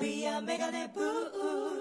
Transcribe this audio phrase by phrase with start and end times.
[0.00, 1.80] We are Megane Boo.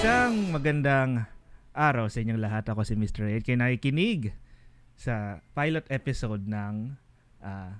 [0.00, 1.28] Isang magandang
[1.76, 2.64] araw sa inyong lahat.
[2.72, 3.36] Ako si Mr.
[3.36, 3.44] Ed.
[3.44, 4.32] Kayo nakikinig
[4.96, 6.96] sa pilot episode ng
[7.44, 7.76] uh,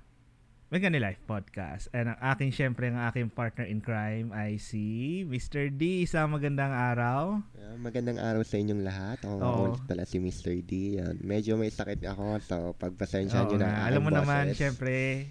[0.69, 1.89] Megane Life Podcast.
[1.97, 5.73] And ang aking, syempre, ang aking partner in crime ay si Mr.
[5.73, 6.05] D.
[6.05, 7.41] Isang magandang araw.
[7.57, 9.25] Ah, magandang araw sa inyong lahat.
[9.25, 9.61] Ako Oo.
[9.73, 10.61] ulit pala si Mr.
[10.61, 11.01] D.
[11.01, 11.25] Yan.
[11.25, 13.89] Medyo may sakit ako, so pagpasensya nyo na.
[13.89, 15.25] Alam mo aking naman, syempre,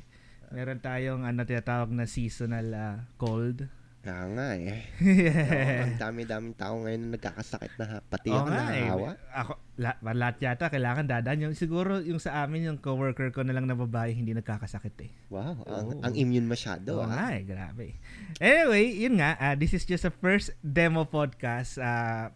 [0.50, 3.78] meron tayong ano, tinatawag na seasonal ah, cold.
[4.00, 4.80] Kaya nga eh.
[5.03, 8.00] Oo, ang dami-daming tao ngayon na nagkakasakit na.
[8.08, 8.88] Pati ako nga eh.
[8.88, 9.09] nahawa.
[9.36, 11.44] Ako, la, lahat yata kailangan dadaan.
[11.44, 15.11] Yung, siguro yung sa amin, yung coworker ko na lang na babae, hindi nagkakasakit eh.
[15.28, 16.03] Wow, ang, Oo.
[16.08, 17.11] ang immune masyado Oo ah.
[17.11, 18.00] nga eh, grabe.
[18.39, 21.75] Anyway, yun nga, ah, this is just a first demo podcast.
[21.75, 22.31] Uh,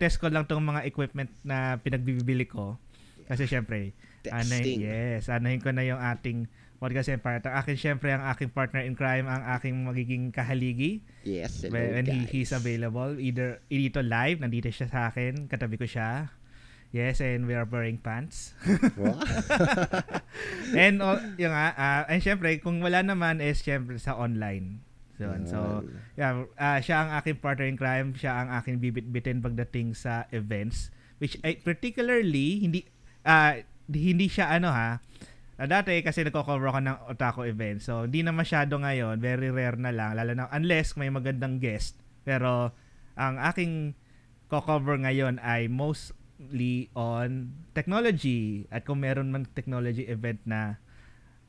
[0.00, 2.80] test ko lang tong mga equipment na pinagbibili ko.
[3.28, 3.92] Kasi syempre,
[4.32, 4.88] ano, Testing.
[4.88, 6.48] yes, anahin ko na yung ating
[6.78, 7.42] podcast empire.
[7.42, 11.02] Ang akin, syempre, ang aking partner in crime, ang aking magiging kahaligi.
[11.26, 12.30] Yes, hello when he, guys.
[12.30, 13.18] he's available.
[13.18, 16.30] Either dito live, nandito siya sa akin, katabi ko siya.
[16.88, 18.56] Yes, and we are wearing pants.
[20.72, 24.80] And oh, yung nga, ah, and syempre, kung wala naman is syempre sa online.
[25.20, 25.44] So, yun.
[25.44, 25.58] so
[26.16, 30.88] yeah, ah, siya ang aking partner in crime, siya ang aking bibit-bitin pagdating sa events
[31.18, 32.86] which ay particularly hindi
[33.90, 35.02] di- hindi siya ano ha.
[35.58, 37.84] Ah, dati kasi nagko-cover ako ng otaku events.
[37.84, 41.98] So, hindi na masyado ngayon, very rare na lang lalo na unless may magandang guest.
[42.22, 42.70] Pero
[43.14, 43.98] ang aking
[44.46, 46.14] ko-cover ngayon ay mostly
[46.94, 50.78] on technology at kung meron man technology event na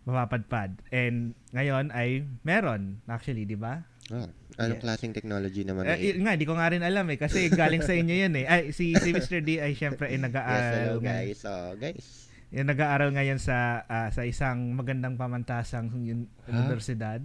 [0.03, 0.81] mapapadpad.
[0.89, 3.85] And ngayon ay meron actually, di ba?
[4.09, 4.25] Oh,
[4.57, 4.81] anong Yeah.
[4.81, 5.99] klaseng technology naman Eh, eh?
[6.09, 8.45] yun nga, di ko nga rin alam eh kasi galing sa inyo yun eh.
[8.49, 9.45] Ay si si Mr.
[9.45, 11.05] D ay syempre ay Yes, nag-aaral hello ngayon.
[11.05, 11.39] guys.
[11.45, 12.07] Oh, guys.
[12.49, 17.21] Yung nag-aaral ngayon sa ah, sa isang magandang pamantasang yun, universidad.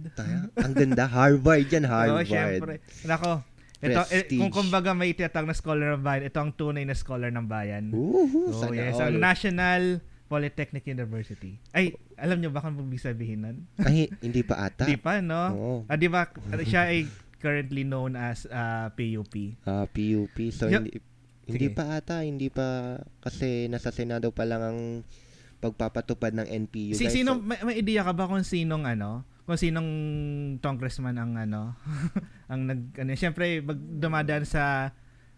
[0.53, 1.09] Ang ganda.
[1.09, 2.29] Harvard yan, Oo, Harvard.
[2.29, 2.73] syempre.
[3.03, 3.41] Nako,
[3.81, 7.29] ito, eh, kung kumbaga may tiyatag na scholar ng bayan, ito ang tunay na scholar
[7.29, 7.89] ng bayan.
[7.89, 9.09] Woohoo, Oh, sana yes, all.
[9.09, 9.81] ang National
[10.25, 11.57] Polytechnic University.
[11.69, 13.57] Ay, alam nyo ba kung ibig sabihin nun?
[13.77, 14.85] Ay, hindi pa ata.
[14.85, 15.41] Di pa, no?
[15.53, 15.77] Oo.
[15.85, 16.25] Ah, di ba,
[16.61, 17.05] siya ay
[17.37, 19.57] currently known as ah, PUP.
[19.65, 20.37] Ah, PUP.
[20.49, 20.85] So, Yo-
[21.45, 24.79] hindi, pa ata, hindi pa, kasi nasa Senado pa lang ang
[25.61, 26.93] pagpapatupad ng NPU.
[26.93, 27.15] Si, guys.
[27.15, 29.23] sino, So, may, may idea ka ba kung sinong ano?
[29.45, 29.89] Kung sinong
[30.59, 31.77] congressman ang ano?
[32.51, 34.93] ang nag, ano, syempre, pag dumadaan sa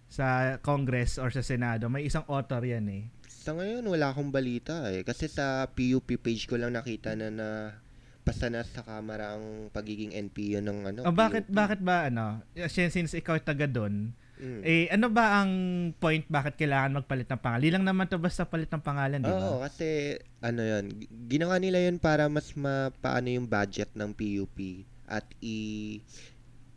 [0.08, 3.04] sa Congress or sa Senado, may isang author yan eh.
[3.28, 5.04] sa ngayon, wala akong balita eh.
[5.04, 7.48] Kasi sa PUP page ko lang nakita na na
[8.28, 11.00] basta na sa kamera ang pagiging NPU ng ano.
[11.08, 11.56] Oh, bakit PUP.
[11.56, 12.44] bakit ba ano?
[12.56, 14.62] Since ikaw taga doon, Mm.
[14.62, 15.52] eh ano ba ang
[15.98, 17.64] point bakit kailangan magpalit ng pangalan?
[17.66, 19.66] Di lang naman to basta palit ng pangalan, di Oo, ba?
[19.66, 25.26] kasi ano yun, g- ginawa nila yun para mas mapaano yung budget ng PUP at
[25.42, 25.58] i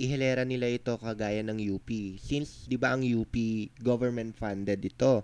[0.00, 2.16] ihilera nila ito kagaya ng UP.
[2.16, 3.36] Since 'di ba ang UP
[3.84, 5.20] government funded ito.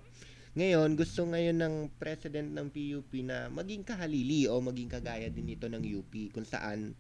[0.57, 5.69] Ngayon, gusto ngayon ng president ng PUP na maging kahalili o maging kagaya din ito
[5.69, 6.93] ng UP kung saan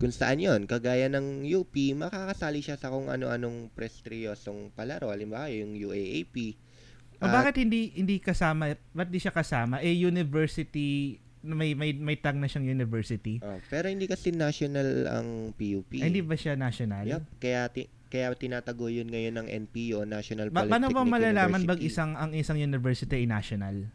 [0.00, 5.76] kung saan yon kagaya ng UP makakasali siya sa kung ano-anong prestigyosong palaro halimbawa yung
[5.76, 6.56] UAAP
[7.20, 8.72] O At- bakit hindi hindi kasama?
[8.96, 9.84] Ba't di siya kasama?
[9.84, 13.40] Eh university may may may tag na siyang university.
[13.40, 16.00] Oh, pero hindi kasi national ang PUP.
[16.00, 17.04] Ay, hindi ba siya national?
[17.04, 21.62] Yup, kaya ti- kaya tinatago yun ngayon ng NPO, National Ba- Polytechnic paano ba malalaman
[21.64, 23.88] bag isang ang isang university ay national?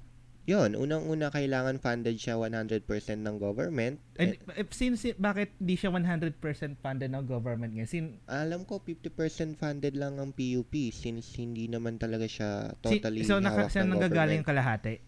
[0.45, 3.97] Yun, unang-una kailangan funded siya 100% ng government.
[4.21, 6.38] And eh, since bakit di siya 100%
[6.86, 7.89] funded ng government ngayon?
[7.89, 13.25] Sin, alam ko 50% funded lang ang PUP since hindi naman talaga siya si- totally
[13.25, 15.01] so naka, hawak ng nanggagaling kalahati?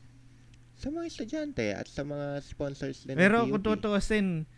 [0.73, 3.77] Sa mga estudyante at sa mga sponsors din Pero ng kung PUP.
[3.77, 4.49] tutuusin,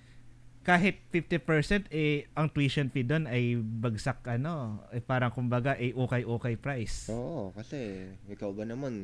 [0.64, 6.56] kahit 50% eh ang tuition fee doon ay bagsak ano, eh, parang kumbaga eh okay-okay
[6.56, 7.12] price.
[7.12, 8.96] Oo, kasi ikaw ba naman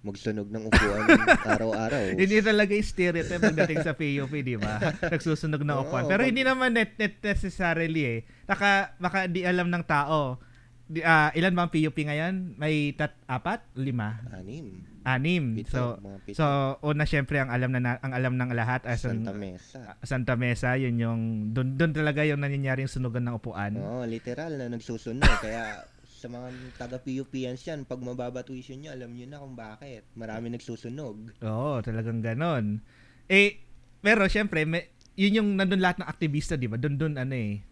[0.00, 1.04] magsunog ng upuan
[1.52, 2.16] araw-araw.
[2.16, 4.80] Hindi talaga yung stereotype pagdating sa PUP, di ba?
[5.12, 6.08] Nagsusunog ng upuan.
[6.08, 8.18] Pero hindi naman net, net necessarily eh.
[8.44, 10.40] Naka, baka di alam ng tao.
[10.84, 12.56] Di, ah, ilan ba ang PUP ngayon?
[12.56, 13.62] May tat, apat?
[13.76, 14.24] Lima?
[14.32, 14.88] Anim.
[15.00, 15.56] Anim.
[15.56, 15.80] Pito, so,
[16.24, 16.36] pito.
[16.36, 16.44] so
[16.82, 19.80] una syempre ang alam na, na- ang alam ng lahat as an- Santa Mesa.
[19.80, 21.20] ah, Santa Mesa, yun yung
[21.52, 23.76] doon doon talaga yung nangyayari yung sunugan ng upuan.
[23.76, 25.28] Oo, literal na nagsusunog.
[25.40, 25.84] Kaya
[26.20, 30.04] sa mga taga PUPians yan, pag mababa tuition nyo, alam nyo na kung bakit.
[30.12, 31.32] Marami nagsusunog.
[31.40, 32.84] Oo, talagang ganon.
[33.24, 33.64] Eh,
[34.04, 36.76] pero syempre, may, yun yung nandun lahat ng aktivista, di ba?
[36.76, 37.64] Doon doon ano eh.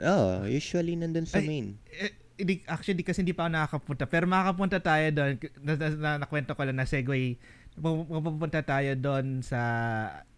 [0.00, 1.66] Oo, usually nandun sa Ay, main.
[1.92, 4.04] Eh, hindi, actually, kasi hindi pa ako nakakapunta.
[4.08, 5.30] Pero makakapunta tayo doon.
[5.60, 7.36] Na, na, na, nakwento ko lang na segue.
[7.76, 9.60] Pupunta tayo doon sa,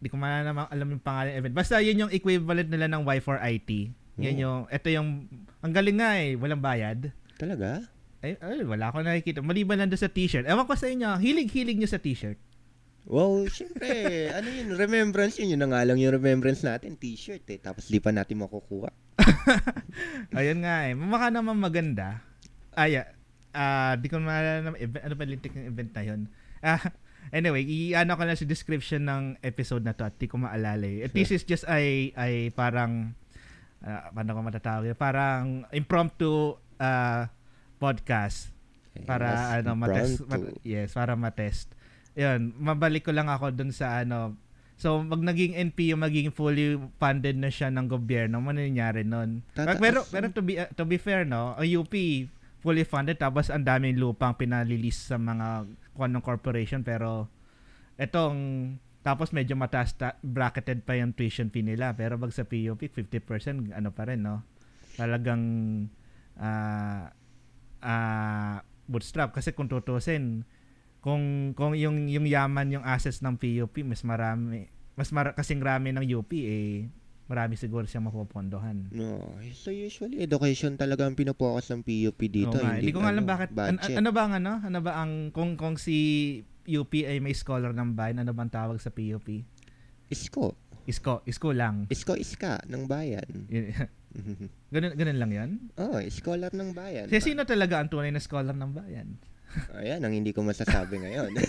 [0.02, 1.54] di ko man naman alam yung pangalan ng event.
[1.54, 3.70] Basta yun yung equivalent nila ng Y4IT.
[4.22, 4.42] Yan Oo.
[4.42, 5.08] yung, ito yung,
[5.58, 7.10] ang galing nga eh, walang bayad.
[7.44, 7.84] Talaga?
[8.24, 9.44] Ay, ay, wala akong nakikita.
[9.44, 10.48] Maliban lang sa t-shirt.
[10.48, 12.40] Ewan ko sa inyo, hilig-hilig nyo sa t-shirt.
[13.04, 13.92] Wow, syempre,
[14.36, 15.52] ano yun, remembrance yun.
[15.52, 17.60] Yun na nga lang yung remembrance natin, t-shirt eh.
[17.60, 18.88] Tapos di pa natin makukuha.
[20.40, 20.96] Ayun nga eh.
[20.96, 22.24] Mukha naman maganda.
[22.72, 23.04] Ay,
[23.52, 26.22] ah, di ko maalala naman, event, ano ba lintik ng event na yun?
[26.64, 26.80] Ah,
[27.28, 31.12] anyway, i-ano ko lang sa description ng episode na to at di ko maalala eh.
[31.12, 33.12] This is just ay, ay parang,
[33.84, 34.96] ah, paano ko matatawag yun?
[34.96, 37.20] Parang impromptu ah,
[37.78, 38.52] podcast
[38.94, 41.66] Eh, para mas ano matest mat- yes para matest.
[42.14, 44.38] Yun mabalik ko lang ako dun sa ano
[44.78, 49.42] so pag naging NPO magiging fully funded na siya ng gobyerno ano nangyayari nun?
[49.50, 51.90] Tataas pero pero to be uh, to be fair no ang UP
[52.62, 55.66] fully funded tapos ang daming lupang pinalilis sa mga
[55.98, 57.26] kung corporation pero
[57.98, 58.38] etong
[59.02, 63.74] tapos medyo mataas ta- bracketed pa yung tuition fee nila pero pag sa PUP 50%
[63.74, 64.40] ano pa rin no?
[64.94, 65.42] Talagang
[66.38, 67.12] ah
[67.84, 70.44] ah bootstrap kasi kung tutusin
[71.04, 75.90] kung kung yung yung yaman yung assets ng PUP mas marami mas mara, kasing rami
[75.92, 76.88] ng UP eh
[77.24, 78.92] marami siguro siyang mapupondohan.
[78.92, 79.16] No,
[79.56, 82.52] so usually education talaga ang pinopokus ng PUP dito.
[82.52, 84.52] Oo nga, hindi ko nga alam ano, bakit an- ano ba ang ano?
[84.60, 85.96] Ano ba ang kung kung si
[86.68, 89.40] UP ay may scholar ng bayan, ano bang tawag sa PUP?
[90.12, 90.52] Isko.
[90.84, 91.88] Isko, isko lang.
[91.88, 93.48] Isko iska ng bayan.
[94.70, 95.50] ganun ganun lang 'yan.
[95.76, 97.06] oh, scholar ng bayan.
[97.06, 99.08] Kasi sino talaga ang tunay na scholar ng bayan?
[99.78, 101.30] Ayan, ang hindi ko masasabi ngayon.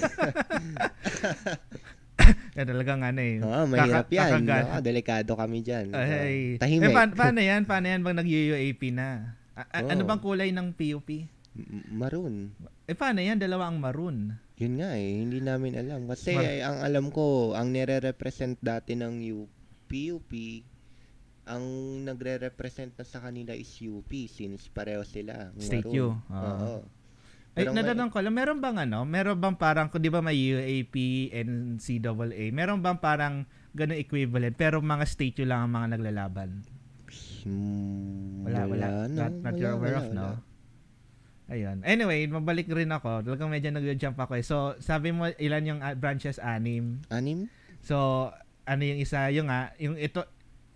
[2.55, 3.37] Yan talagang ano eh.
[3.39, 4.29] Oo, mahirap kaka- yan.
[4.41, 5.85] kakagat- Oo, delikado kami dyan.
[5.91, 6.55] Ay.
[6.55, 6.87] Oo, tahimik.
[6.87, 7.61] Eh, pa- paano yan?
[7.63, 9.35] Paano yan bang nag-UAP na?
[9.53, 10.07] A- a- Ano Oo.
[10.07, 11.09] bang kulay ng PUP?
[11.87, 12.55] Maroon.
[12.85, 13.37] Eh, paano yan?
[13.37, 14.35] Dalawa ang maroon.
[14.55, 16.07] Yun nga eh, hindi namin alam.
[16.07, 19.51] Kasi Mar- eh, ang alam ko, ang nire-represent dati ng U-
[19.85, 20.31] PUP,
[21.45, 21.63] ang
[22.05, 25.53] nagre-represent na sa kanila is UP since pareho sila.
[25.61, 25.85] State.
[25.85, 26.17] U.
[26.17, 26.53] Oo.
[26.65, 26.81] Oo.
[27.55, 29.07] Ay, natanong ko lang, meron bang ano?
[29.07, 34.83] Meron bang parang, kung di ba may UAP, NCAA, meron bang parang ganun equivalent, pero
[34.83, 36.49] mga state U lang ang mga naglalaban?
[37.47, 38.85] Hmm, Wala, wala.
[39.07, 39.07] no?
[39.07, 40.29] Not, not you're Wala, aware wala, of, no?
[40.35, 40.53] wala.
[41.45, 41.77] Ayun.
[41.85, 43.21] Anyway, mabalik rin ako.
[43.21, 44.43] Talagang medyo nag-jump ako eh.
[44.43, 46.41] So, sabi mo, ilan yung ah, branches?
[46.41, 47.05] Anim.
[47.13, 47.45] Anim?
[47.85, 48.27] So,
[48.65, 50.25] ano yung isa, yung nga, yung ito,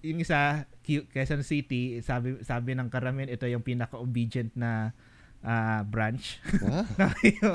[0.01, 4.95] yung isa, Quezon City, sabi sabi ng karamihan, ito yung pinaka-obedient na
[5.43, 6.39] ah, branch.
[6.59, 6.83] Wow,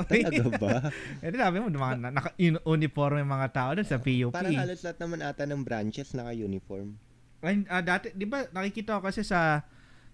[0.09, 0.75] talaga ba?
[1.21, 4.33] Eh, sabi mo, mga na- naka-uniform yung mga tao doon sa PUP.
[4.33, 6.97] Parang halos lahat naman ata ng branches naka-uniform.
[7.45, 9.65] Ay, ah, dati, di ba, nakikita ko kasi sa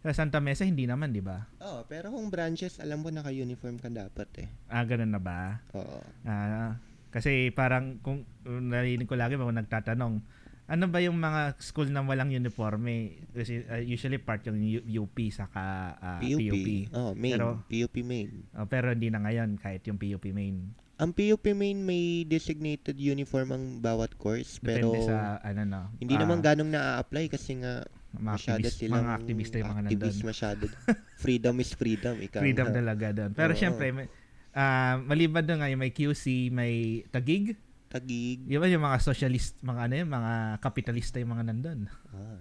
[0.02, 1.46] sa Santa Mesa, hindi naman, di ba?
[1.62, 4.48] Oo, pero kung branches, alam ko naka-uniform ka dapat eh.
[4.66, 5.62] Ah, ganun na ba?
[5.78, 6.02] Oo.
[6.26, 6.82] Ah,
[7.14, 10.26] kasi parang kung kung narinig ko lagi mga nagtatanong,
[10.72, 13.28] ano ba yung mga school na walang uniforme?
[13.36, 14.56] Kasi uh, usually part yung
[14.88, 15.64] UP saka
[16.00, 16.48] ah, PUP.
[16.48, 16.68] PUP.
[16.96, 17.36] Oh, main.
[17.36, 18.48] Pero- PUP main.
[18.56, 20.72] Oh, pero hindi na ngayon kahit yung PUP main.
[20.96, 25.82] Ang PUP main may designated uniform ang bawat course, pero Depende sa ano no.
[26.00, 27.84] hindi ah, naman ganong na-apply kasi nga
[28.16, 30.30] mga masyado activist, silang mga activista yung mga activist nandun.
[30.32, 30.64] masyado.
[31.24, 32.16] freedom is freedom.
[32.16, 32.76] Ikaw Freedom nga.
[32.80, 33.32] talaga doon.
[33.36, 33.60] Pero Oo.
[33.60, 34.08] syempre, may,
[34.56, 37.60] ah, maliban doon nga yung may QC, may Tagig.
[37.92, 38.48] Tagig.
[38.48, 40.34] Yung, yung mga socialist, mga ano yun, mga
[40.64, 41.80] kapitalista yung mga nandun.
[42.16, 42.40] Ah.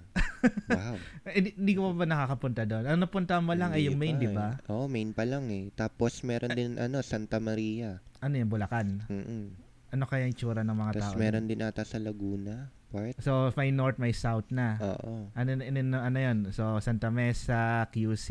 [0.70, 0.96] wow.
[1.28, 2.84] Eh, Hindi, hindi ko pa ba nakakapunta doon?
[2.88, 4.56] Ang napunta mo lang ay yung main, di ba?
[4.56, 4.70] eh.
[4.72, 5.68] Oo, main pa lang eh.
[5.76, 8.00] Tapos meron din ano, Santa Maria.
[8.24, 9.04] Ano yung Bulacan?
[9.10, 9.52] Mm
[9.90, 11.18] Ano kaya yung tsura ng mga Tapos tao?
[11.18, 13.14] meron din ata sa Laguna part.
[13.22, 14.78] So, may north, may south na.
[14.78, 15.30] Oo.
[15.34, 16.38] Ano, ano, ano, ano yun?
[16.50, 18.28] So, Santa Mesa, QC,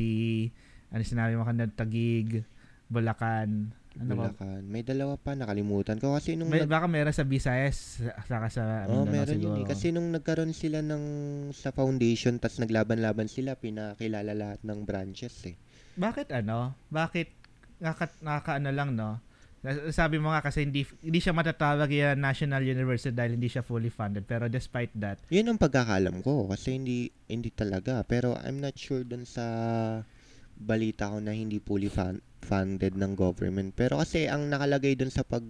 [0.91, 2.43] ano sinabi mo kanina, Tagig,
[2.91, 3.71] Bulacan.
[3.95, 4.29] Ano ba?
[4.29, 4.61] Bulacan.
[4.63, 6.13] May dalawa pa, nakalimutan ko.
[6.13, 9.49] Kasi nung May, nag- baka meron sa Visayas, saka sa Oh, Mindanao meron siguro.
[9.51, 9.67] yun eh.
[9.67, 11.03] Kasi nung nagkaroon sila ng
[11.51, 15.57] sa foundation, tas naglaban-laban sila, pinakilala lahat ng branches eh.
[15.95, 16.77] Bakit ano?
[16.87, 17.27] Bakit
[17.79, 19.17] nakaka, nakakaano lang no?
[19.89, 23.91] Sabi mo nga kasi hindi hindi siya matatawag yan national university dahil hindi siya fully
[23.91, 24.23] funded.
[24.23, 29.03] Pero despite that, Yun ang pagkakalam ko kasi hindi hindi talaga pero I'm not sure
[29.03, 29.43] dun sa
[30.55, 33.77] balita ko na hindi fully fun- funded ng government.
[33.77, 35.45] Pero kasi ang nakalagay dun sa pag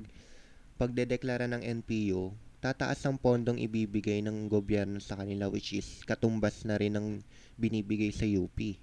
[0.76, 6.76] pagdedeklara ng NPO, tataas ang pondong ibibigay ng gobyerno sa kanila which is katumbas na
[6.76, 7.24] rin ng
[7.56, 8.76] binibigay sa UP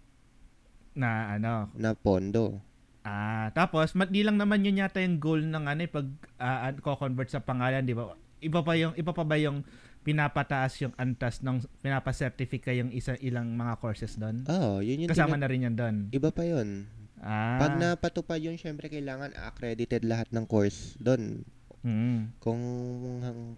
[0.97, 2.57] na ano, na pondo.
[3.05, 6.09] ah, tapos di lang naman yun yata yung goal ng ano eh, pag
[6.41, 8.17] ah, an- ko-convert sa pangalan, di ba?
[8.41, 9.61] Iba pa yung iba pa ba yung
[10.01, 14.45] pinapataas yung antas ng pinapa-certify yung isa ilang mga courses doon?
[14.49, 15.97] Oh, yun yung Kasama tina- na rin yan doon.
[16.11, 16.89] Iba pa yun.
[17.21, 17.57] Ah.
[17.57, 21.43] Pag napatupad yun, syempre kailangan accredited lahat ng course doon.
[21.81, 22.37] Mm.
[22.43, 22.61] Kung
[23.23, 23.57] hang-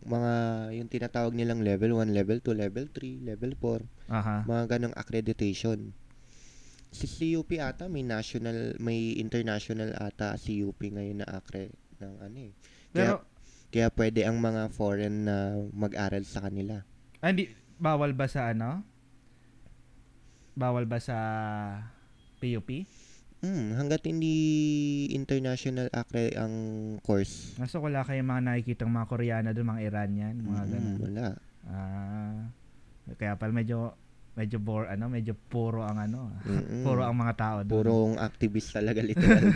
[0.00, 0.32] mga
[0.80, 4.48] yung tinatawag nilang level 1, level 2, level 3, level 4, Aha.
[4.48, 5.92] mga ganong accreditation.
[6.90, 12.38] Si CUP ata may national, may international ata si UP ngayon na accre ng ano
[12.48, 12.52] eh.
[12.90, 13.22] Pero
[13.70, 16.82] Kaya pwede ang mga foreign na mag-aral sa kanila.
[17.22, 18.82] ah, hindi bawal ba sa ano?
[20.58, 21.16] Bawal ba sa
[22.42, 22.82] PUP?
[23.40, 24.36] Hmm, hanggat hindi
[25.10, 26.52] international accre ang
[27.00, 27.56] course.
[27.56, 30.96] Kaso wala kayong mga nakikitang mga Koreano doon, mga Iranian, mga Mm, ganun.
[31.00, 31.26] wala.
[31.64, 32.38] Ah.
[33.16, 33.96] Kaya pala medyo
[34.30, 36.30] medyo bore ano, medyo puro ang ano.
[36.44, 36.82] Mm-mm.
[36.86, 37.74] Puro ang mga tao doon.
[37.74, 39.42] Purong activist talaga literal.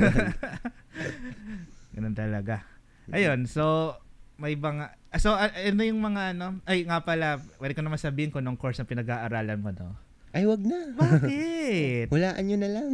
[1.95, 2.65] Ganun talaga.
[3.09, 3.95] Ayun, so
[4.35, 8.35] may mga so a- ano yung mga ano ay nga pala pwede ko naman sabihin
[8.35, 9.95] kung anong course na pinag-aaralan mo no
[10.35, 10.91] Ay, wag na.
[10.93, 12.89] bakit Hulaan nyo na lang.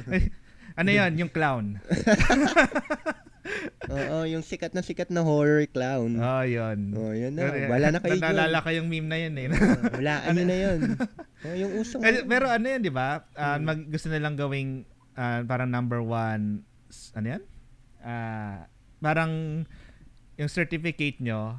[0.80, 1.76] ano yon yung clown
[3.92, 6.16] Oo, yung sikat na sikat na horror clown.
[6.16, 7.50] oh yun Oh, yun na.
[7.66, 8.22] Wala na kayo dyan.
[8.24, 9.46] Naalala ko yung meme na yun eh.
[9.50, 10.78] Oh, Hulaan nyo na yun.
[11.42, 12.00] Oh, yung usong...
[12.00, 13.26] Eh, Pero ano yan, di ba?
[13.34, 13.62] Ah, Mm.
[13.62, 16.62] mag, gusto nilang gawing ah, parang number one,
[17.12, 17.42] ano yan?
[17.98, 19.66] Ah, parang
[20.36, 21.58] yung certificate nyo,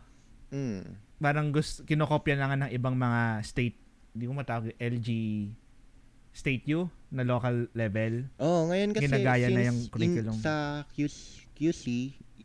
[0.50, 0.88] Mm.
[1.19, 3.77] parang gusto, kinokopya na nga ng ibang mga state,
[4.13, 5.10] hindi ko matawag, LG
[6.34, 8.25] state U na local level.
[8.38, 10.34] Oh, ngayon kasi Ginagaya na yung curriculum.
[10.34, 11.84] in- sa QC, QC,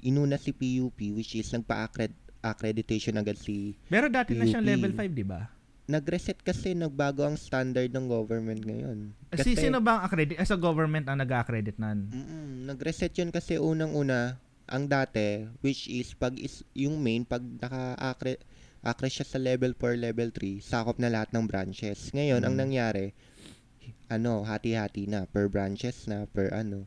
[0.03, 4.73] inuna si PUP which is nagpa-accreditation agad si Pero dati na siyang PUP.
[4.73, 5.41] level 5, di ba?
[5.89, 9.09] nag-reset kasi nagbago ang standard ng government ngayon.
[9.41, 10.37] Si, sino ba ang accredit?
[10.37, 12.13] As a government ang nag-accredit nan?
[12.13, 14.37] Mm-mm, nag-reset yun kasi unang-una
[14.69, 18.37] ang dati which is pag is yung main pag naka-accre
[18.81, 22.11] accre siya sa level 4, level 3, sakop na lahat ng branches.
[22.13, 22.61] Ngayon, ang Mm.
[22.61, 23.07] nangyari,
[24.07, 26.87] ano, hati-hati na, per branches na, per ano.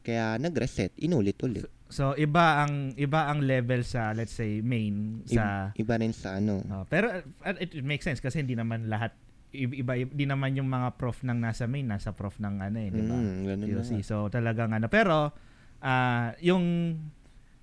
[0.00, 1.68] Kaya nag-reset, inulit-ulit.
[1.90, 6.62] So iba ang iba ang level sa let's say main sa Iba rin sa ano.
[6.70, 9.10] Oh, pero uh, it, it makes sense kasi hindi naman lahat
[9.50, 12.94] i- iba hindi naman yung mga prof ng nasa main nasa prof ng ano eh,
[12.94, 13.18] di ba?
[13.18, 14.06] Mm.
[14.06, 15.34] So talagang ano pero
[15.82, 16.94] ah yung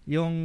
[0.07, 0.35] yung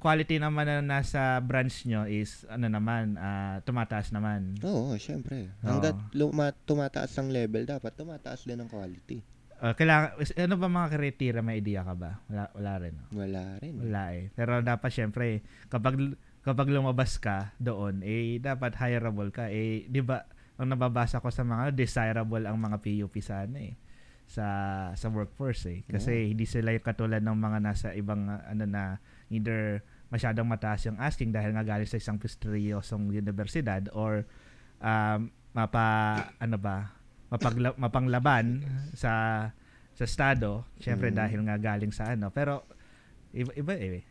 [0.00, 4.56] quality naman na nasa branch nyo is ano naman ah, tumataas naman.
[4.64, 5.52] Oo, syempre.
[5.60, 5.76] Oo.
[5.76, 9.20] Hanggat luma, tumataas ang level, dapat tumataas din ang quality.
[9.60, 12.24] Ah, kailangan ano ba mga criteria may idea ka ba?
[12.32, 12.96] Wala, wala rin.
[12.96, 13.04] no?
[13.12, 13.74] Wala rin.
[13.76, 14.32] Wala eh.
[14.32, 20.24] Pero dapat syempre kapag kapag lumabas ka doon eh dapat hireable ka eh 'di ba?
[20.56, 23.76] Ang nababasa ko sa mga desirable ang mga PUP sa ano eh
[24.30, 24.46] sa
[24.94, 29.02] sa workforce eh kasi hindi sila yung katulad ng mga nasa ibang uh, ano na
[29.30, 34.26] either masyadong mataas yung asking dahil nga galing sa isang prestigyosong universidad or
[34.82, 35.86] um, mapa
[36.42, 36.90] ano ba
[37.30, 39.46] mapagla, mapanglaban sa
[39.94, 40.66] sa estado.
[40.82, 41.16] Syempre Mm.
[41.16, 42.34] dahil nga galing sa ano.
[42.34, 42.66] Pero
[43.30, 44.02] iba iba eh.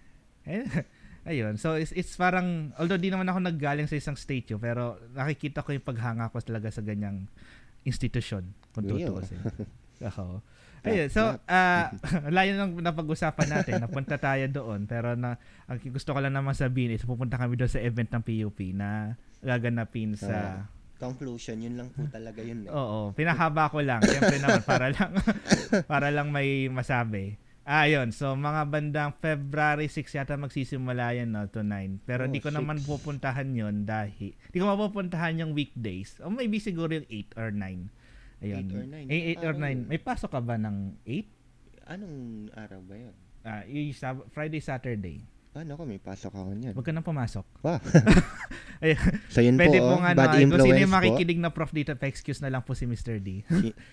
[0.48, 0.64] Eh,
[1.30, 1.60] ayun.
[1.60, 5.68] So it's, it's parang although di naman ako naggaling sa isang state yun, pero nakikita
[5.68, 7.28] ko yung paghanga ko talaga sa ganyang
[7.84, 9.40] institusyon kung tutuusin.
[10.12, 10.40] Ako
[10.84, 11.92] Ayun, so ah
[12.36, 13.84] layo nang napag-usapan natin.
[13.84, 15.36] Napunta tayo doon pero na
[15.68, 19.20] ang gusto ko lang naman sabihin is pupunta kami doon sa event ng PUP na
[19.44, 20.68] gaganapin sa
[21.00, 22.68] Conclusion, yun lang po talaga yun.
[22.68, 22.76] Eh.
[22.76, 24.04] Oo, pinahaba ko lang.
[24.04, 25.12] Siyempre naman para lang
[25.88, 27.40] para lang may masabi.
[27.64, 28.12] Ah, yun.
[28.12, 32.04] So mga bandang February 6 yata magsisimula yan no, to 9.
[32.04, 32.90] Pero Oh, di ko naman 6.
[32.90, 36.20] pupuntahan yun dahil di ko mapupuntahan yung weekdays.
[36.20, 37.88] O maybe siguro yung 8 or 9.
[38.39, 38.65] Ayun.
[38.65, 39.08] 8 or 9.
[39.08, 39.88] Eh, 8 or Ah, 9.
[39.88, 41.27] May pasok ka ba ng 8?
[41.89, 42.17] Anong
[42.53, 43.15] araw ba yun?
[43.41, 45.19] Ah, Sab- Friday, Saturday.
[45.50, 46.74] Ah, naku, may pasok ako niyan.
[46.77, 47.41] Huwag ka nang pumasok.
[47.65, 47.81] Wow.
[48.86, 49.01] Ayun.
[49.27, 50.55] So yun Pwede po, po oh, nga bad naman.
[50.55, 50.98] Kung sino influence yung po.
[51.01, 53.17] makikinig na prof dito, pa-excuse na lang po si Mr.
[53.19, 53.41] D.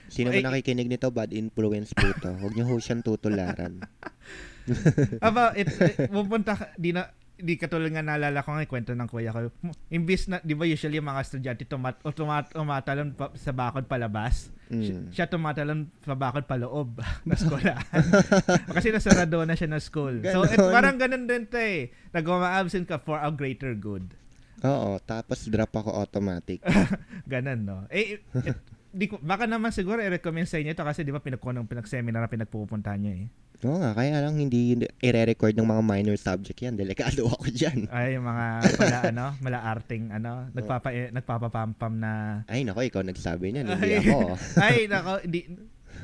[0.06, 2.30] Sino Eh, ba nakikinig nito, bad influence po to.
[2.36, 3.82] Huwag niyo ho siyang tutularan.
[5.26, 9.30] Aba, it, it, pupunta di na, di katulad nga naalala ko nga kwento ng kuya
[9.30, 9.52] ko.
[9.92, 13.84] Imbis na, di ba usually yung mga estudyante tumat, o tumat, tumatalon pa, sa bakod
[13.84, 14.48] palabas.
[14.72, 15.12] Mm.
[15.12, 18.04] Siya tumatalon sa bakod paloob na skolahan.
[18.76, 20.24] Kasi nasarado na siya na school.
[20.24, 20.72] So, it, Ganon.
[20.72, 21.92] parang ganun din to eh.
[22.16, 24.16] Nag-absent ka for a greater good.
[24.64, 26.64] Oo, tapos drop ako automatic.
[27.32, 27.78] Ganun, no?
[27.92, 28.56] Eh, eh,
[28.96, 32.32] di ko, baka naman siguro i-recommend sa inyo ito kasi di ba pinagkunang pinag-seminar na
[32.32, 33.28] pinagpupuntahan nyo eh.
[33.64, 36.76] Oo nga, kaya lang hindi i-re-record ng mga minor subject yan.
[36.76, 37.88] Delikado ako dyan.
[37.92, 38.44] Ay, yung mga
[38.76, 42.12] pala, ano, mala arting, ano, nagpapa, eh, nagpapapampam na
[42.48, 44.36] Ay, nako, ikaw nagsabi niyan, hindi ako.
[44.64, 45.40] Ay, nako, di,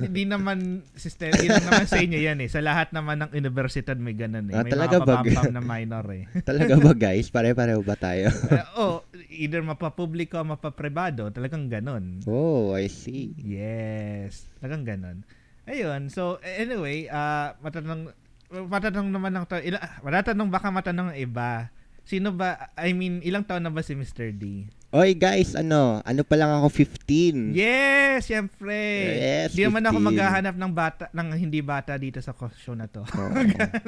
[0.02, 2.49] hindi naman system, hindi naman sa inyo yan eh.
[2.50, 4.56] Sa lahat naman ng universidad may ganun eh.
[4.59, 5.42] Ah, May talaga mga ba?
[5.54, 6.25] na minor eh.
[6.49, 7.30] Talaga ba guys?
[7.30, 8.28] Pare-pareho ba tayo?
[8.52, 9.00] Eh, oh,
[9.32, 12.21] either mapapubliko o mapapribado, talagang ganun.
[12.28, 13.32] Oh, I see.
[13.40, 14.44] Yes.
[14.61, 15.18] Talagang ganun.
[15.64, 16.11] Ayun.
[16.12, 18.12] So, anyway, ah matanong,
[18.50, 21.73] matanong naman ng ila, matatanong baka matanong ng iba.
[22.04, 24.35] Sino ba, I mean, ilang taon na ba si Mr.
[24.35, 24.66] D?
[24.92, 26.04] Oy guys, ano?
[26.04, 27.56] Ano pa lang ako 15?
[27.56, 28.76] Yes, syempre.
[29.16, 30.08] Yes, Di naman ako 15.
[30.12, 33.00] maghahanap ng bata, ng hindi bata dito sa show na to.
[33.00, 33.32] Oo.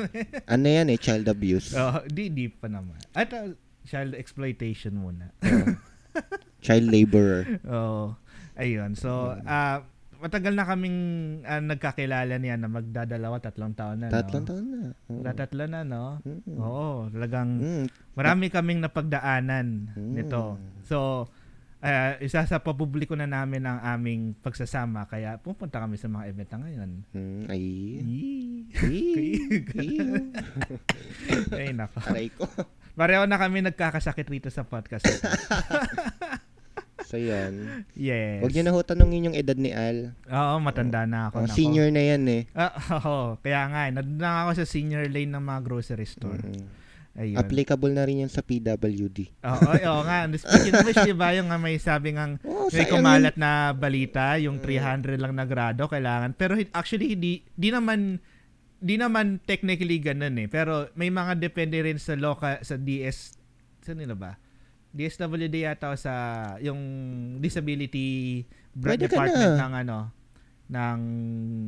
[0.56, 1.76] ano yan eh, child abuse.
[1.76, 2.96] oh, di, di pa naman.
[3.12, 3.52] At uh,
[3.84, 5.28] child exploitation muna.
[5.44, 5.76] Oo.
[6.64, 7.60] child laborer.
[7.68, 8.16] Oh,
[8.56, 8.96] ayun.
[8.96, 9.84] So, ah
[10.24, 10.98] matagal na kaming
[11.44, 14.08] ah, nagkakilala niya na magdadalawa, tatlong taon na.
[14.08, 14.48] Tatlong no?
[14.48, 14.80] taon na.
[15.12, 15.20] Oo.
[15.20, 16.04] Tatatlo na, no?
[16.24, 16.56] Mm.
[16.56, 17.86] Oo, talagang Mm.
[18.16, 20.12] marami kaming napagdaanan Mm.
[20.16, 20.56] nito.
[20.84, 21.28] So,
[21.84, 26.50] ah, isa sa papubliko na namin ang aming pagsasama kaya pupunta kami sa mga event
[26.52, 26.90] na ngayon.
[27.12, 27.44] Mm.
[27.52, 27.66] Ay.
[28.84, 29.92] Ay.
[31.60, 31.98] Ay, nako.
[32.08, 32.48] Aray ko.
[32.94, 35.04] Pareho na kami nagkakasakit rito sa podcast.
[37.04, 37.84] So yan.
[37.94, 38.40] yes.
[38.40, 40.16] Huwag niyo na ho tanongin yung edad ni Al.
[40.24, 41.36] Oo, matanda na ako.
[41.36, 41.54] Oh, nako.
[41.54, 42.42] senior na yan eh.
[42.56, 43.36] Ah, oo.
[43.44, 46.40] Kaya nga, eh, nandun na ako sa senior lane ng mga grocery store.
[46.40, 46.64] Mm.
[47.14, 47.38] Ayun.
[47.38, 49.38] Applicable na rin yan sa PWD.
[49.46, 50.26] Oo, oo, oo nga.
[50.34, 54.58] Speaking of which, di ba yung may sabi nga, Oh, may kumalat na balita, yung
[54.58, 55.14] Mm.
[55.14, 56.34] 300 lang na grado kailangan.
[56.34, 58.18] Pero actually, hindi, di naman,
[58.82, 60.50] di naman technically ganun eh.
[60.50, 63.38] Pero may mga depende rin sa local, sa DS,
[63.86, 64.34] saan nila ba?
[64.90, 66.14] DSWD yata o sa
[66.62, 66.78] yung
[67.42, 68.42] disability
[68.74, 70.10] Pwede department ng ano
[70.64, 70.98] ng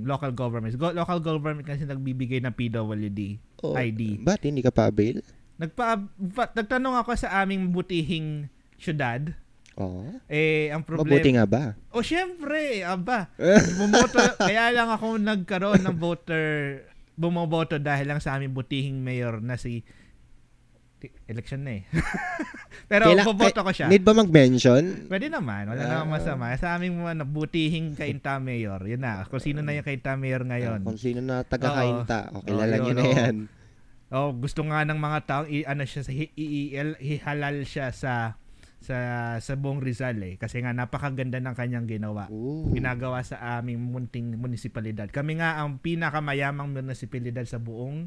[0.08, 0.72] local government.
[0.74, 3.20] Go- local government kasi nagbibigay ng PWD
[3.60, 4.20] Oh, ID.
[4.20, 5.20] Ba't hindi ka pa avail?
[5.56, 9.32] Nagpa ba- nagtanong ako sa aming butihing syudad.
[9.76, 10.08] Oo.
[10.28, 11.62] Eh ang Mabuti problema nga ba?
[11.92, 13.28] Oh, syempre, aba.
[13.80, 16.48] Bumoto kaya lang ako nagkaroon ng voter
[17.16, 19.80] bumoboto dahil lang sa aming butihing mayor na si
[21.26, 21.82] election na eh.
[22.90, 23.86] Pero Kaila- boboto ko siya.
[23.86, 25.06] Need ba mag-mention?
[25.06, 25.90] Pwede naman, wala Ah.
[25.98, 26.50] namang masama.
[26.54, 29.24] Sa aming mga nabutihing kainta mayor, yun na.
[29.24, 30.80] Kung sino na yung kainta mayor ngayon.
[30.80, 32.32] Ah, Kung sino na taga-kainta.
[32.32, 33.36] O, kilala niyo yun, na yan.
[34.06, 37.90] Oh, gusto nga ng mga tao i ano siya sa hi- i- i- ihalal siya
[37.90, 38.38] sa
[38.78, 38.96] sa
[39.36, 42.30] sa buong Rizal eh kasi nga napakaganda ng kanyang ginawa.
[42.30, 42.70] Ooh.
[42.70, 45.10] Ginagawa sa aming munting munisipalidad.
[45.10, 48.06] Kami nga ang pinakamayamang munisipalidad sa buong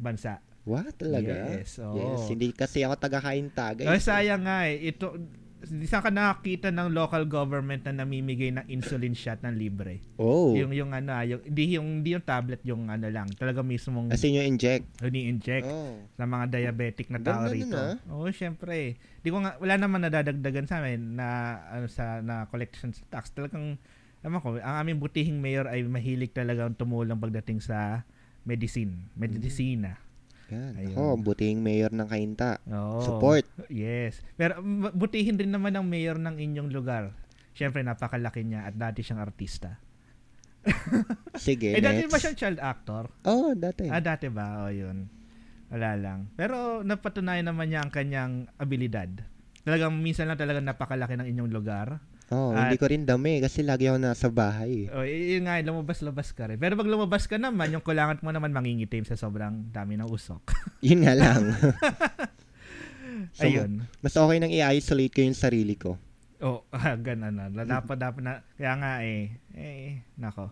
[0.00, 0.40] bansa.
[0.64, 0.96] What?
[0.96, 1.56] Talaga?
[1.56, 1.94] Yes, oo.
[1.94, 2.28] Yes.
[2.28, 3.86] Hindi kasi ako taga-kainta, guys.
[3.86, 4.90] Oh, sayang nga eh.
[4.90, 5.16] Ito
[5.60, 10.00] saan ka nakakita ng local government na namimigay ng insulin shot ng libre?
[10.16, 10.56] Oh.
[10.56, 14.08] Yung yung ano, ah, yung hindi yung hindi yung tablet yung ano lang, talaga mismong
[14.08, 14.88] As in yung inject.
[15.04, 16.00] ini-inject Oh.
[16.16, 17.76] sa mga diabetic na tao Ganda rito.
[17.76, 17.96] ah.
[18.08, 18.96] Oo, syempre.
[19.20, 21.28] Di ko nga wala naman nadadagdagan sa amin na
[21.68, 23.28] ano sa na collection tax.
[23.30, 23.76] Talagang
[24.20, 28.04] alam ko, ang aming butihing mayor ay mahilig talagang tumulong pagdating sa
[28.44, 30.00] medicine, medicina.
[30.50, 30.74] Yan.
[30.74, 30.96] Ayun.
[30.98, 32.58] Ako, buting mayor ng kainta.
[32.66, 33.06] Oo.
[33.06, 33.46] Support.
[33.70, 34.18] Yes.
[34.34, 34.58] Pero
[34.90, 37.14] butihin rin naman ng mayor ng inyong lugar.
[37.54, 39.78] Syempre napakalaki niya at dati siyang artista.
[41.40, 42.12] Sige, eh dati next.
[42.12, 43.04] ba siyang child actor?
[43.24, 43.88] Oh, dati.
[43.88, 44.66] Ah, dati ba?
[44.66, 45.08] O, yun.
[45.70, 46.34] Wala lang.
[46.34, 49.08] Pero napatunayan naman niya ang kanyang abilidad.
[49.62, 52.02] Talagang minsan lang talagang napakalaki ng inyong lugar.
[52.30, 54.86] Oh, at- hindi ko rin dami kasi lagi ako nasa bahay.
[54.90, 56.58] O, y- yun nga, lumabas-labas ka rin.
[56.58, 60.42] Pero pag lumabas ka naman, yung kulangat mo naman mangingitim sa sobrang dami ng usok.
[60.88, 61.42] Yun nga lang.
[63.36, 63.84] So, Ayun.
[64.00, 66.00] Mas okay nang i-isolate ko yung sarili ko.
[66.40, 67.52] Oh, ah, ganun na.
[67.52, 68.40] Dapat, dapat na.
[68.56, 69.36] Kaya nga eh.
[69.52, 70.48] Eh, nako.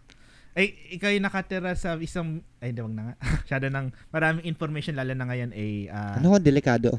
[0.52, 3.14] Ay, ikaw yung nakatira sa isang, ay, di wag na nga.
[3.46, 5.86] Masyado ng, maraming information lalo na ngayon eh.
[5.88, 6.98] ah, Ano ko, delikado.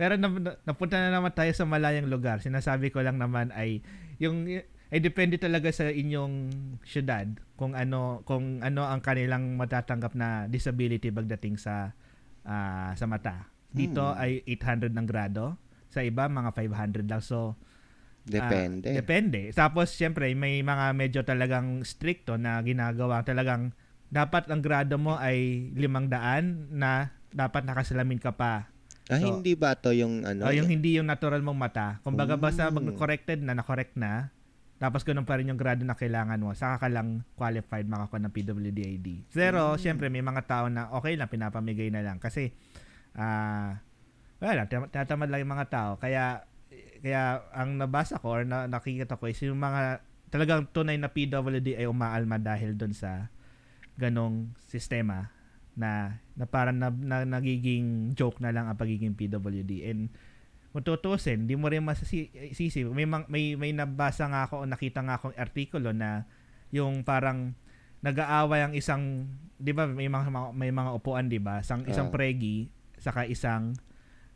[0.00, 2.40] Pero na, na- napunta na naman tayo sa malayang lugar.
[2.40, 3.84] Sinasabi ko lang naman ay
[4.16, 4.48] yung
[4.90, 6.48] ay depende talaga sa inyong
[6.82, 11.92] syudad kung ano kung ano ang kanilang matatanggap na disability pagdating sa
[12.48, 13.52] ah, sa mata.
[13.68, 14.16] Dito Hmm.
[14.16, 15.60] ay 800 ng grado.
[15.92, 17.20] Sa iba mga 500 lang.
[17.20, 17.60] So
[18.20, 18.92] Depende.
[18.92, 19.40] Ah, depende.
[19.56, 23.24] Tapos, syempre, may mga medyo talagang stricto na ginagawa.
[23.24, 23.72] Talagang,
[24.12, 28.68] dapat ang grado mo ay limang daan na dapat nakasalamin ka pa.
[29.10, 30.46] Ah, So, hindi ba to yung ano?
[30.46, 31.98] O yung hindi yung natural mong mata.
[32.06, 32.78] Kumbaga basta Mm.
[32.78, 34.30] mag-corrected na, na-correct na,
[34.78, 38.32] tapos ganun pa rin yung grado na kailangan mo, saka ka lang qualified makakuha ng
[38.32, 39.28] PWD-ID.
[39.34, 39.78] Pero, Mm.
[39.82, 42.22] syempre, may mga tao na okay lang, pinapamigay na lang.
[42.22, 42.54] Kasi,
[43.12, 43.82] ah,
[44.38, 45.90] wala lang, tinatamad lang yung mga tao.
[45.98, 46.46] Kaya,
[47.02, 51.74] kaya ang nabasa ko or na, nakikita ko is yung mga talagang tunay na PWD
[51.74, 53.26] ay umaalma dahil doon sa
[53.98, 55.34] ganong sistema
[55.78, 60.10] na na parang na, na, nagiging joke na lang ang pagiging PWD and
[60.70, 62.86] kung tutusin, di mo rin masisisi.
[62.86, 66.30] May, may, may nabasa nga ako o nakita nga akong artikulo na
[66.70, 67.58] yung parang
[68.00, 69.26] nag-aaway ang isang,
[69.58, 71.60] di ba may mga, may mga upuan, di ba?
[71.60, 72.14] Isang, isang Ah.
[72.14, 73.74] pregi, saka isang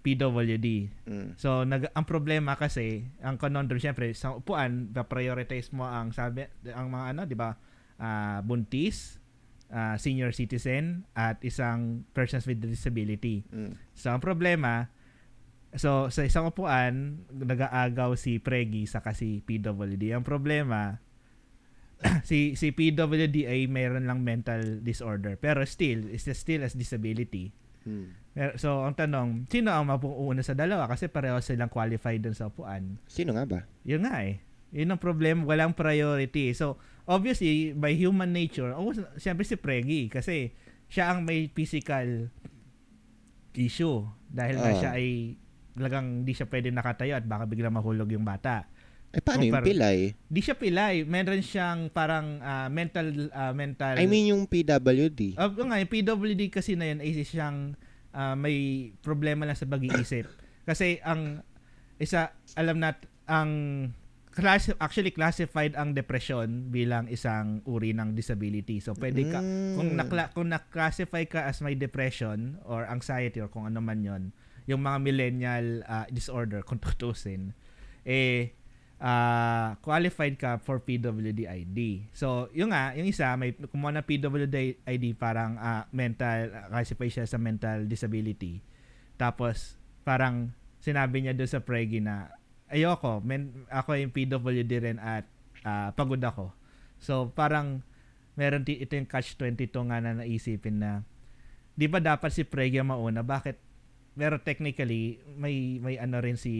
[0.04, 0.92] PWD.
[1.08, 1.28] Mm.
[1.40, 6.44] So, nag, ang problema kasi, ang conundrum, syempre, sa upuan, prioritize mo ang sabi,
[6.74, 7.56] ang mga ano, di ba,
[7.96, 9.22] ah, buntis,
[9.74, 13.42] ah, senior citizen, at isang persons with disability.
[13.50, 13.74] Mm.
[13.98, 14.86] So, ang problema,
[15.74, 20.14] so, sa isang upuan, nag-aagaw si Pregi sa si PWD.
[20.14, 21.02] Ang problema,
[22.28, 25.34] si si PWD ay mayroon lang mental disorder.
[25.34, 27.50] Pero still, is still as disability.
[27.82, 28.14] Mm.
[28.34, 30.86] Pero- So, ang tanong, sino ang mapuuna sa dalawa?
[30.86, 32.98] Kasi pareho silang qualified dun sa upuan.
[33.10, 33.60] Sino nga ba?
[33.82, 34.38] Yun nga eh.
[34.74, 36.50] Yun ang problem, walang priority.
[36.50, 40.50] So, obviously, by human nature, oh, siyempre si Pregi kasi
[40.90, 42.28] siya ang may physical
[43.54, 44.78] issue dahil nga Ah.
[44.78, 45.38] siya ay
[45.74, 48.66] talagang hindi siya pwede nakatayo at baka biglang mahulog yung bata.
[49.14, 49.98] Eh, paano yung Kumpara- pilay?
[50.26, 51.06] Di siya pilay.
[51.06, 55.38] Meron siyang parang ah, mental ah, mental I mean, yung PWD.
[55.38, 57.78] Uh, nga, yung PWD kasi na yun ay siyang
[58.10, 60.26] ah, may problema lang sa pag-iisip.
[60.66, 61.46] Kasi ang
[62.02, 62.98] isa, alam nat
[63.30, 63.50] ang
[64.34, 68.82] class, actually classified ang depression bilang isang uri ng disability.
[68.82, 69.74] So pwede ka Mm.
[69.78, 74.22] kung nakla, kung na-classify ka as may depression or anxiety or kung ano man 'yon,
[74.66, 77.54] yung mga millennial ah, disorder kung tutusin
[78.02, 78.52] eh
[78.98, 82.08] ah, qualified ka for PWD ID.
[82.12, 87.08] So, yung nga, yung isa, may kumuha ng PWD ID parang ah, mental, uh, classify
[87.10, 88.64] siya sa mental disability.
[89.14, 92.32] Tapos, parang sinabi niya doon sa Pregi na,
[92.74, 95.24] ayoko, men, ako yung PWD rin at
[95.62, 96.50] ah, pagod ako.
[96.98, 97.86] So, parang,
[98.34, 101.06] meron ti- ito yung catch-22 nga na naisipin na,
[101.78, 103.22] di ba dapat si Pregi ang mauna?
[103.22, 103.62] Bakit?
[104.14, 106.54] Pero technically, may may ano rin si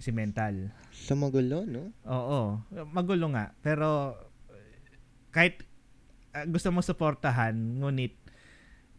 [0.00, 0.72] si mental.
[0.88, 1.92] Sa magulo, no?
[2.08, 3.52] Oo, magulo nga.
[3.60, 4.16] Pero
[5.28, 5.68] kahit
[6.32, 8.16] ah, gusto mo suportahan, ngunit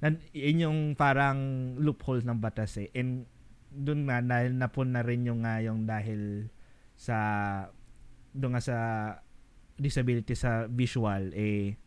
[0.06, 2.94] nan, yun yung parang loophole ng batas eh.
[2.94, 3.26] And
[3.70, 6.50] doon nga, dahil napun na rin yung nga yung dahil
[6.94, 7.18] sa
[8.34, 8.78] doon nga sa
[9.76, 11.78] disability sa visual, eh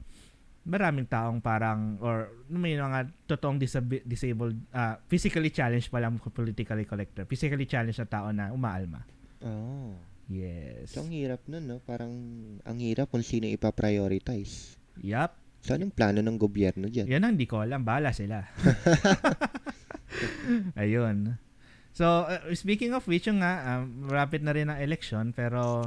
[0.63, 6.87] maraming taong parang or may mga totoong disabi- disabled ah, physically challenged pa lang politically
[6.87, 9.03] collector physically challenged na tao na umaalma
[9.43, 9.91] Oh.
[10.31, 11.83] yes So, ang hirap nun, no?
[11.83, 12.15] Parang,
[12.63, 14.79] ang hirap kung sino ipa-prioritize.
[15.03, 15.35] Yup.
[15.67, 17.11] So, anong plano ng gobyerno dyan?
[17.11, 17.83] Yan ang hindi ko alam.
[17.83, 18.47] Bahala sila.
[20.79, 21.35] Ayun.
[21.93, 25.85] So, uh, speaking of which, yung nga, um, rapid na rin ang election, pero,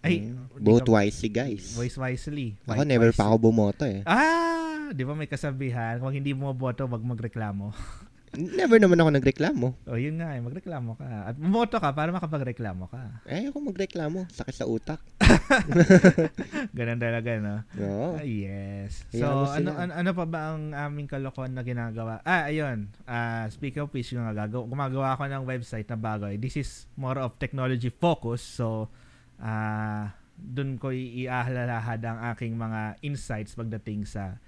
[0.00, 0.50] ay, Mm.
[0.52, 1.64] di Vote ka- wisely, guys.
[1.72, 2.58] Voice wisely.
[2.66, 3.16] Ako, never wisely.
[3.16, 4.02] pa ako bumoto, eh.
[4.04, 4.90] Ah!
[4.90, 7.70] Di ba may kasabihan, kung hindi mo boto, wag magreklamo.
[8.36, 9.68] Never naman ako nagreklamo.
[9.86, 11.06] o, yun nga, eh, magreklamo ka.
[11.30, 13.24] At bumoto ka para makapagreklamo ka.
[13.24, 14.26] Eh, ako magreklamo.
[14.28, 14.98] Sakit sa utak.
[16.76, 17.56] Ganun talaga, no?
[17.80, 18.18] Oo.
[18.18, 19.04] Ah, yes.
[19.10, 22.20] So, ano ano, ano, pa ba ang aming kalokohan na ginagawa?
[22.22, 22.90] Ah, ayun.
[23.04, 26.26] Ah, speak of which, yung gagawa, gumagawa ako ng website na bago.
[26.26, 26.38] eh.
[26.38, 28.42] This is more of technology focus.
[28.42, 28.90] So,
[29.38, 34.42] ah, dun ko iaahalahad ang aking mga insights pagdating sa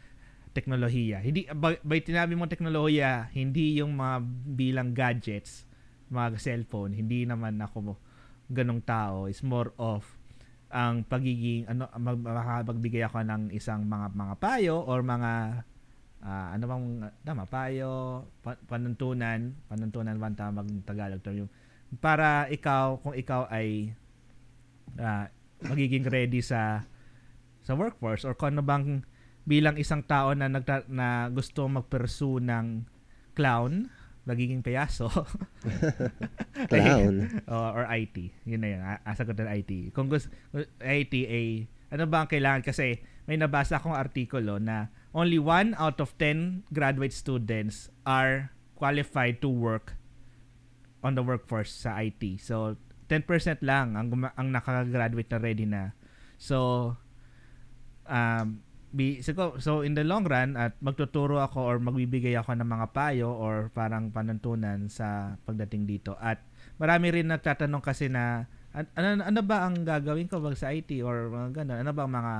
[0.56, 1.20] teknolohiya.
[1.20, 4.16] Hindi by, by tinabi mo teknolohiya, hindi yung mga
[4.56, 5.68] bilang gadgets,
[6.08, 8.00] mga cellphone, hindi naman ako
[8.48, 9.28] ganong tao.
[9.28, 10.08] It's more of
[10.72, 15.62] ang pagiging ano mag, makapagbigay ako ng isang mga mga payo or mga
[16.26, 16.86] ah, ano bang
[17.22, 21.50] tama payo pa, panuntunan panuntunan ba tawag ng Tagalog term yung
[22.02, 23.94] para ikaw kung ikaw ay
[24.98, 25.30] ah,
[25.62, 26.82] magiging ready sa
[27.62, 29.06] sa workforce or kung ano bang
[29.46, 32.82] bilang isang tao na nagta, na gusto magpursue ng
[33.38, 33.86] clown
[34.26, 35.06] magiging payaso
[36.70, 37.30] Clown.
[37.52, 38.16] o- or IT.
[38.42, 38.82] Yun na yun.
[38.82, 39.94] A- Asagot ng IT.
[39.94, 40.28] Kung gusto,
[40.82, 42.66] IT ay, ano ba ang kailangan?
[42.66, 42.98] Kasi
[43.30, 49.46] may nabasa akong artikulo na only one out of 10 graduate students are qualified to
[49.46, 49.94] work
[51.06, 52.42] on the workforce sa IT.
[52.42, 52.74] So,
[53.06, 55.94] 10% lang ang, ang nakagraduate na ready na.
[56.34, 56.98] So,
[58.10, 62.68] um, bi, so, so in the long run at magtuturo ako or magbibigay ako ng
[62.68, 66.14] mga payo or parang panuntunan sa pagdating dito.
[66.18, 66.42] At
[66.78, 68.46] marami rin nagtatanong kasi na
[68.76, 71.78] an- ano, ano ba ang gagawin ko wag sa IT or mga ganun?
[71.80, 72.34] Ano ba ang mga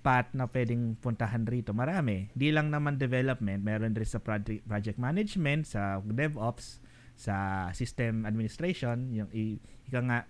[0.00, 1.70] path na pwedeng puntahan rito?
[1.70, 2.32] Marami.
[2.34, 3.62] Di lang naman development.
[3.62, 6.82] Meron din sa project, project management sa DevOps
[7.20, 10.20] sa system administration yung ika nga.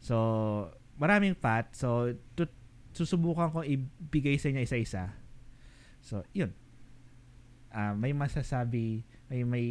[0.00, 0.16] So
[0.96, 1.76] maraming path.
[1.76, 2.48] So to,
[2.96, 5.12] susubukan ko ibigay sa inyo isa-isa.
[6.00, 6.56] So, yun.
[7.68, 9.64] Ah, may masasabi, may may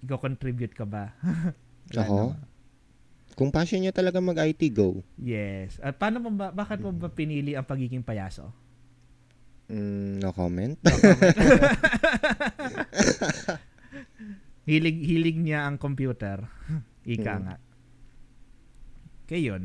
[0.00, 1.12] go-contribute ka ba?
[1.92, 2.32] Ako?
[2.32, 2.48] naman.
[3.36, 5.04] Kung passion nyo talaga mag-IT, go.
[5.16, 5.76] Yes.
[5.80, 8.48] At paano mo ba, bakit mo ba pinili ang pagiging payaso?
[9.70, 10.74] Mm, no comment.
[14.68, 16.46] hilig hilig niya ang computer.
[17.06, 17.42] Ika Hmm.
[17.46, 17.56] nga.
[19.26, 19.64] Kaya yun.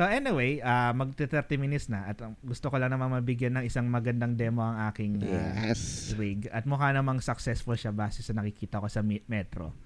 [0.00, 3.68] So anyway, ah magte 30 minutes na at ang gusto ko lang naman mabigyan ng
[3.68, 6.16] isang magandang demo ang aking ah, Yes.
[6.16, 9.76] rig at mukha namang successful siya base sa nakikita ko sa metro.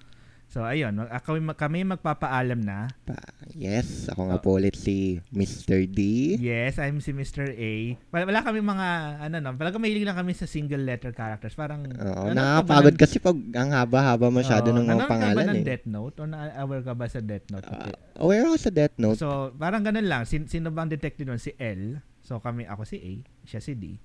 [0.55, 0.95] So ayun,
[1.27, 2.87] kami, kami magpapaalam na.
[3.03, 3.19] Pa,
[3.51, 5.83] yes, ako nga po ulit si Mr.
[5.83, 5.99] D.
[6.39, 7.51] Yes, I'm si Mr.
[7.51, 7.99] A.
[8.15, 8.87] Wala, wala kami mga
[9.19, 11.59] ano no, talaga mahilig lang kami sa single letter characters.
[11.59, 15.11] Parang Oo, ano nakakapagod ng- kasi pag ang haba-haba masyado Oo, ng mga ka ba
[15.11, 15.65] pangalan ng eh.
[15.67, 17.67] Death Note o na-aware ka ba sa Death Note?
[17.67, 17.91] Ah,
[18.23, 19.19] aware ako sa Death Note.
[19.19, 20.23] So, parang ganun lang.
[20.23, 21.35] Sin- sino bang detective nun?
[21.35, 21.99] Si L.
[22.23, 23.11] So, kami, ako si A.
[23.43, 23.99] Siya si D.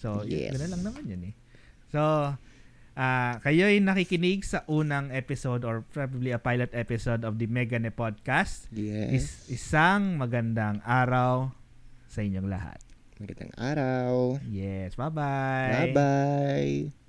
[0.00, 0.56] So, Yes.
[0.56, 1.34] ganun lang naman yun eh.
[1.92, 2.00] So,
[2.92, 8.68] ah kayo'y nakikinig sa unang episode or probably a pilot episode of the Megane Podcast.
[8.68, 9.48] yes.
[9.48, 11.52] Is- isang magandang araw
[12.06, 12.80] sa inyong lahat.
[13.16, 14.36] Magandang araw.
[14.44, 15.94] Yes, bye-bye.
[15.94, 17.01] Bye-bye.